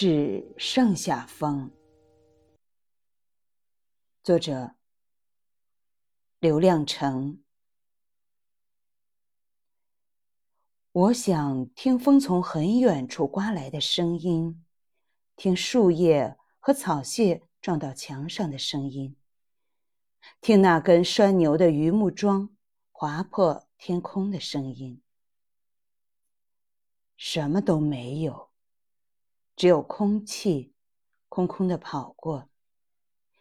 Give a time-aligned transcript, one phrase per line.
[0.00, 1.72] 只剩下风。
[4.22, 4.76] 作者：
[6.38, 7.42] 刘亮程。
[10.92, 14.64] 我想听风从很远处刮来的声音，
[15.34, 19.16] 听树叶和草屑撞到墙上的声音，
[20.40, 22.56] 听那根拴牛的榆木桩
[22.92, 25.02] 划破天空的声音。
[27.16, 28.47] 什么都没有，
[29.58, 30.72] 只有空气，
[31.28, 32.48] 空空的跑过。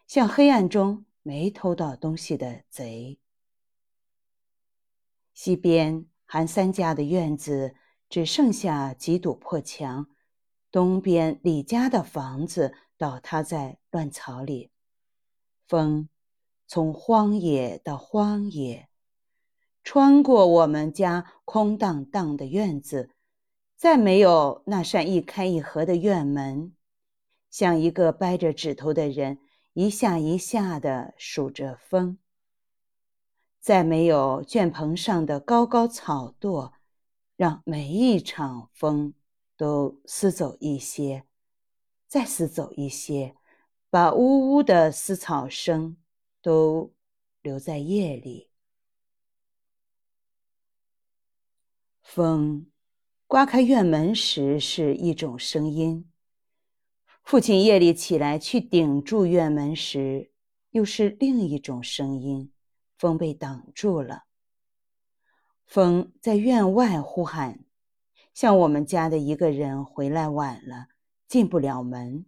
[0.08, 3.20] 像黑暗中没偷到东西的贼。
[5.36, 7.76] 西边韩三家的院子
[8.10, 10.08] 只剩下几堵破墙，
[10.72, 14.72] 东边李家的房子倒塌在乱草里。
[15.68, 16.10] 风
[16.66, 18.90] 从荒野到荒野，
[19.84, 23.12] 穿过我们家空荡荡的院子，
[23.78, 26.76] 再没有那扇一开一合的院门，
[27.50, 29.40] 像一个掰着指头的人。
[29.74, 32.18] 一下一下的数着风，
[33.60, 36.72] 再没有卷棚上的高高草垛，
[37.36, 39.14] 让每一场风
[39.56, 41.28] 都撕走一些，
[42.08, 43.36] 再撕走一些，
[43.92, 45.96] 把呜呜的撕草声
[46.42, 46.92] 都
[47.44, 48.50] 留在夜里。
[52.02, 52.66] 风
[53.28, 56.10] 刮开院门时是一种声音。
[57.26, 60.32] 父亲夜里起来去顶住院门时，
[60.72, 62.54] 又是另一种声音。
[62.98, 64.24] 风被挡住了。
[65.66, 67.66] 风在院外呼喊，
[68.34, 70.88] 像我们家的一个人回来晚了，
[71.28, 72.26] 进不了门。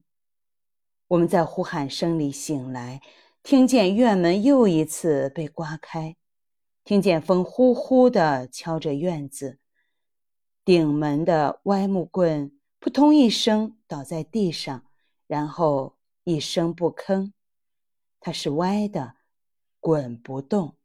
[1.08, 3.02] 我们在呼喊声里醒来，
[3.42, 6.18] 听见院门又一次被刮开，
[6.84, 9.60] 听见风呼呼地敲着院子
[10.70, 14.86] 顶门的歪木棍，扑通一声倒在地上。
[15.26, 17.32] 然后一声不吭，
[18.20, 19.16] 它是歪的，
[19.80, 20.76] 滚不动。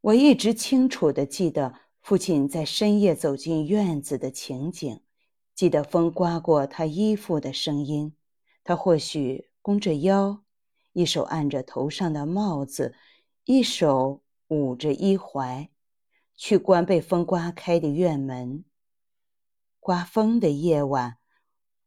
[0.00, 5.00] 我一直清楚的记得父亲在深夜走进院子的情景，
[5.54, 8.16] 记得风刮过他衣服的声音。
[8.64, 10.42] 他或许弓着腰，
[10.92, 12.96] 一手按着头上的帽子，
[13.44, 15.70] 一手捂着衣怀，
[16.38, 18.64] 去关被风刮开的院门。
[19.78, 21.18] 刮风的夜晚。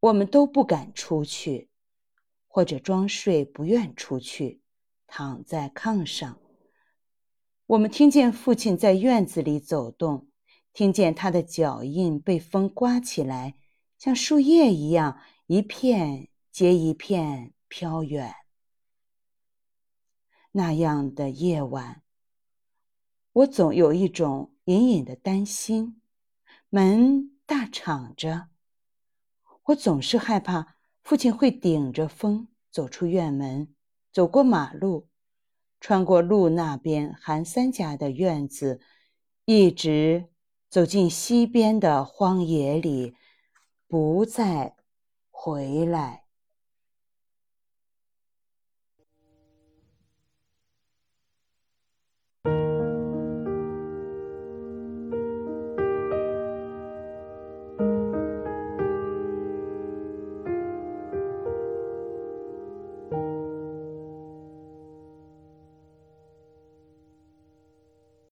[0.02, 1.70] 我们都不敢出去，
[2.48, 4.64] 或者装睡不愿出去，
[5.06, 6.40] 躺在炕上。
[7.68, 10.28] 我们听见父亲在院子里走动，
[10.74, 13.56] 听见他的脚印被风刮起来，
[14.00, 18.34] 像树叶一样，一片接一片飘远。
[20.54, 22.02] 那样的夜晚，
[23.34, 26.02] 我总有一种隐隐的担心，
[26.70, 28.50] 门大敞着。
[29.66, 33.74] 我总是害怕父亲会顶着风走出院门，
[34.12, 35.08] 走过马路，
[35.80, 38.82] 穿过路那边韩三家的院子，
[39.46, 40.28] 一直
[40.70, 43.16] 走进西边的荒野里，
[43.88, 44.76] 不再
[45.30, 46.21] 回来。